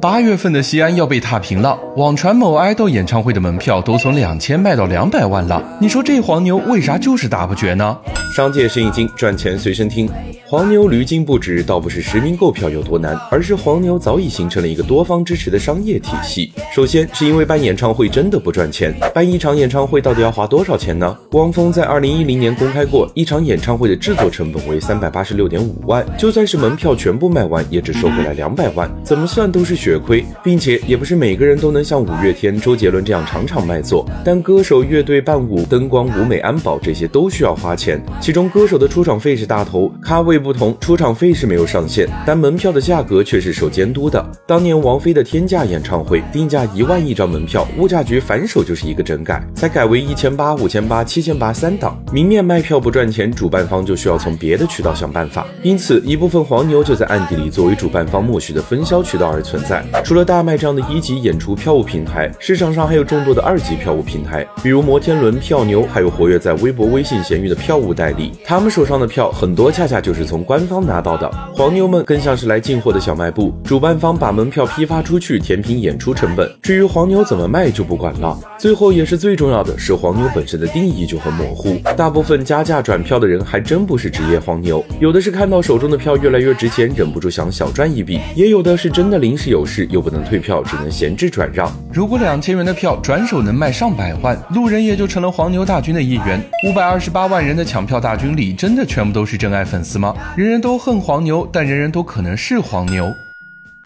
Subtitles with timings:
[0.00, 5.62] 八月份的西安要被踏平了，网传某爱豆演唱会的门票都从两千卖到两百万了。
[5.78, 7.98] 你说这黄牛为啥就是打不绝呢？
[8.30, 10.08] 商界生意经，赚钱随身听。
[10.46, 16.52] 黄牛屡禁不止，倒不是实名购票有多难，而是黄牛早已形成了一个多方支持的商业体系。
[16.72, 21.16] 首先是因为办演唱会真的不赚钱，办一场演唱会到底要花多少钱呢？
[21.32, 34.08] 汪峰在二零一零年公开过，一场演唱会的制作成本为三百八十六点五万，就算是门票全部卖完，也只收回来两百万，怎么算都是血亏，并且也不是每个人都能像五月天、周杰伦这样场场卖座。
[34.24, 40.38] 但歌手、乐队、伴舞、灯光、舞美、安保这些都需要花钱，其中歌手的出场费是大头，咖位。
[40.38, 44.24] 不同出场费是没有上限，但门票的价格却是受监督的。
[44.46, 52.02] 当年王菲的天价演唱会定价一万一张门票，物价局反手就是一个整改，才改为一千八、五千八、七千八三档。
[52.10, 55.44] 明面卖票不赚钱，主办方就需要从别的渠道想办法。
[55.62, 59.84] 因此，一部分黄牛就在暗地里作为主办方默许的分销渠道而存在。
[60.04, 68.09] 除了大麦这样的一级演出票务平台，市场上还有众多的二级票务平台，比如摩天轮、票牛，还有活跃在微博、微信、闲鱼的票务代
[68.44, 76.50] 他们手上的票很多，恰恰就是从官方拿到的，黄牛们更像是来进货的小卖部，主办方把门票批发出去，填平演出成本。
[76.62, 78.38] 至于黄牛怎么卖就不管了。
[78.58, 81.76] 最后也是最重要的是，黄牛本身的定义就很模糊。
[81.96, 91.70] 大部分加价转票的人还真不是职业黄牛，有的是看到手中的票越来越值钱，忍不住想小赚一笔；也有的是真的临时有事又不能退票，只能闲置转让。
[91.92, 96.40] 如果两千元的票转手能卖上百万，路人也就成了黄牛大军的一员。
[96.66, 100.14] 五百二十八万人的抢票大军里，真的全部都是真爱粉丝吗？
[100.36, 103.14] 人人都恨黄牛，但人人都可能是黄牛。